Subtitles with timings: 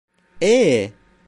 [0.41, 0.91] Eee...